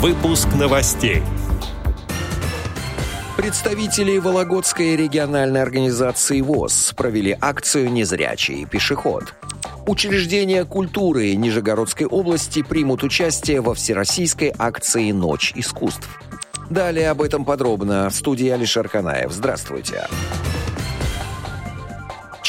Выпуск 0.00 0.48
новостей. 0.58 1.22
Представители 3.36 4.16
Вологодской 4.16 4.96
региональной 4.96 5.60
организации 5.60 6.40
ВОЗ 6.40 6.94
провели 6.96 7.36
акцию 7.38 7.92
«Незрячий 7.92 8.64
пешеход». 8.64 9.34
Учреждения 9.86 10.64
культуры 10.64 11.34
Нижегородской 11.34 12.06
области 12.06 12.62
примут 12.62 13.02
участие 13.02 13.60
во 13.60 13.74
всероссийской 13.74 14.54
акции 14.56 15.12
«Ночь 15.12 15.52
искусств». 15.54 16.08
Далее 16.70 17.10
об 17.10 17.20
этом 17.20 17.44
подробно 17.44 18.08
в 18.08 18.14
студии 18.14 18.48
Алишер 18.48 18.88
Канаев. 18.88 19.30
Здравствуйте. 19.32 20.06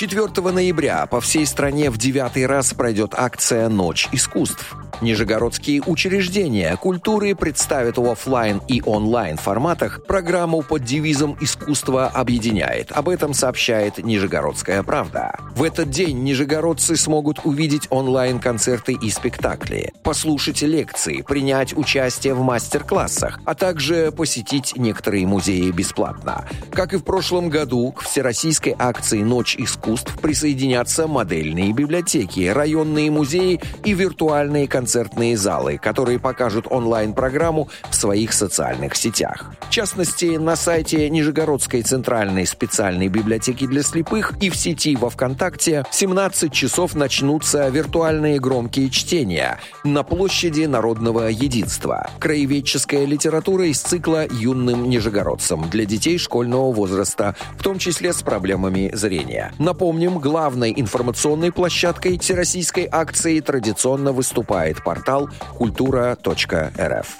4 0.00 0.50
ноября 0.50 1.04
по 1.04 1.20
всей 1.20 1.44
стране 1.44 1.90
в 1.90 1.98
девятый 1.98 2.46
раз 2.46 2.72
пройдет 2.72 3.12
акция 3.14 3.68
«Ночь 3.68 4.08
искусств». 4.12 4.74
Нижегородские 5.02 5.82
учреждения 5.82 6.76
культуры 6.76 7.34
представят 7.34 7.96
в 7.98 8.06
офлайн 8.06 8.60
и 8.66 8.82
онлайн 8.84 9.36
форматах 9.36 10.04
программу 10.06 10.62
под 10.62 10.84
девизом 10.84 11.36
«Искусство 11.40 12.06
объединяет». 12.06 12.92
Об 12.92 13.10
этом 13.10 13.34
сообщает 13.34 13.98
Нижегородская 13.98 14.82
правда. 14.82 15.38
В 15.54 15.62
этот 15.62 15.90
день 15.90 16.22
нижегородцы 16.22 16.96
смогут 16.96 17.40
увидеть 17.44 17.86
онлайн-концерты 17.90 18.92
и 18.94 19.10
спектакли, 19.10 19.92
послушать 20.02 20.62
лекции, 20.62 21.22
принять 21.22 21.76
участие 21.76 22.32
в 22.34 22.42
мастер-классах, 22.42 23.38
а 23.44 23.54
также 23.54 24.12
посетить 24.12 24.74
некоторые 24.76 25.26
музеи 25.26 25.70
бесплатно. 25.70 26.46
Как 26.72 26.94
и 26.94 26.96
в 26.96 27.04
прошлом 27.04 27.50
году, 27.50 27.92
к 27.92 28.02
всероссийской 28.02 28.74
акции 28.78 29.22
«Ночь 29.22 29.56
искусств» 29.56 29.89
присоединятся 30.20 31.06
модельные 31.06 31.72
библиотеки, 31.72 32.48
районные 32.48 33.10
музеи 33.10 33.60
и 33.84 33.92
виртуальные 33.92 34.68
концертные 34.68 35.36
залы, 35.36 35.78
которые 35.78 36.18
покажут 36.18 36.66
онлайн-программу 36.70 37.68
в 37.90 37.94
своих 37.94 38.32
социальных 38.32 38.96
сетях. 38.96 39.54
В 39.60 39.70
частности, 39.70 40.36
на 40.36 40.56
сайте 40.56 41.08
Нижегородской 41.10 41.82
центральной 41.82 42.46
специальной 42.46 43.08
библиотеки 43.08 43.66
для 43.66 43.82
слепых 43.82 44.34
и 44.40 44.50
в 44.50 44.56
сети 44.56 44.96
во 44.96 45.10
ВКонтакте 45.10 45.84
в 45.90 45.94
17 45.94 46.52
часов 46.52 46.94
начнутся 46.94 47.68
виртуальные 47.68 48.40
громкие 48.40 48.90
чтения 48.90 49.58
на 49.84 50.02
площади 50.02 50.64
Народного 50.64 51.28
Единства. 51.28 52.10
Краеведческая 52.18 53.04
литература 53.04 53.66
из 53.66 53.80
цикла 53.80 54.26
«Юным 54.30 54.88
нижегородцам» 54.88 55.68
для 55.70 55.84
детей 55.84 56.18
школьного 56.18 56.72
возраста, 56.72 57.36
в 57.58 57.62
том 57.62 57.78
числе 57.78 58.12
с 58.12 58.22
проблемами 58.22 58.90
зрения. 58.92 59.52
Напомним, 59.80 60.18
главной 60.18 60.74
информационной 60.76 61.52
площадкой 61.52 62.18
всероссийской 62.18 62.86
акции 62.92 63.40
традиционно 63.40 64.12
выступает 64.12 64.84
портал 64.84 65.30
культура.рф. 65.56 67.16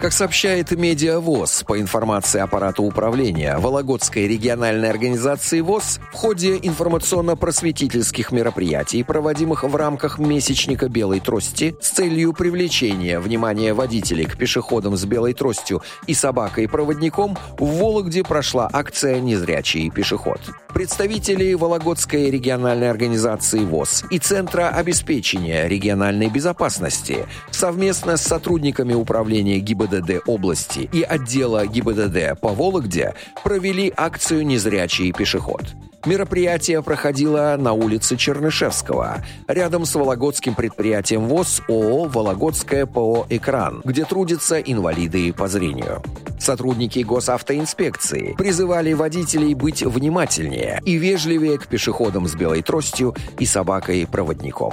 Как 0.00 0.14
сообщает 0.14 0.70
Медиавоз, 0.70 1.62
по 1.64 1.78
информации 1.78 2.40
аппарата 2.40 2.80
управления 2.80 3.58
Вологодской 3.58 4.26
региональной 4.26 4.88
организации 4.88 5.60
ВОЗ, 5.60 6.00
в 6.10 6.14
ходе 6.14 6.56
информационно-просветительских 6.56 8.32
мероприятий, 8.32 9.02
проводимых 9.02 9.62
в 9.62 9.76
рамках 9.76 10.18
месячника 10.18 10.88
белой 10.88 11.20
трости 11.20 11.76
с 11.82 11.90
целью 11.90 12.32
привлечения 12.32 13.20
внимания 13.20 13.74
водителей 13.74 14.24
к 14.24 14.38
пешеходам 14.38 14.96
с 14.96 15.04
белой 15.04 15.34
тростью 15.34 15.82
и 16.06 16.14
собакой-проводником, 16.14 17.36
в 17.58 17.66
Вологде 17.66 18.24
прошла 18.24 18.70
акция 18.72 19.20
«Незрячий 19.20 19.90
пешеход». 19.90 20.40
Представители 20.72 21.52
Вологодской 21.52 22.30
региональной 22.30 22.88
организации 22.88 23.64
ВОЗ 23.64 24.04
и 24.10 24.18
Центра 24.18 24.68
обеспечения 24.68 25.68
региональной 25.68 26.30
безопасности 26.30 27.26
совместно 27.50 28.16
с 28.16 28.22
сотрудниками 28.22 28.94
управления 28.94 29.58
ГИБДД 29.58 29.89
ГИБДД 29.90 30.22
области 30.26 30.88
и 30.92 31.02
отдела 31.02 31.66
ГИБДД 31.66 32.40
по 32.40 32.50
Вологде 32.50 33.14
провели 33.42 33.92
акцию 33.96 34.46
«Незрячий 34.46 35.12
пешеход». 35.12 35.62
Мероприятие 36.06 36.82
проходило 36.82 37.56
на 37.58 37.74
улице 37.74 38.16
Чернышевского, 38.16 39.22
рядом 39.48 39.84
с 39.84 39.94
вологодским 39.94 40.54
предприятием 40.54 41.26
ВОЗ 41.28 41.60
ООО 41.68 42.04
«Вологодское 42.04 42.86
ПО 42.86 43.26
«Экран», 43.28 43.82
где 43.84 44.06
трудятся 44.06 44.58
инвалиды 44.58 45.32
по 45.34 45.46
зрению. 45.46 46.02
Сотрудники 46.38 47.00
госавтоинспекции 47.00 48.34
призывали 48.38 48.94
водителей 48.94 49.52
быть 49.52 49.82
внимательнее 49.82 50.80
и 50.86 50.94
вежливее 50.94 51.58
к 51.58 51.66
пешеходам 51.66 52.26
с 52.28 52.34
белой 52.34 52.62
тростью 52.62 53.14
и 53.38 53.44
собакой-проводником. 53.44 54.72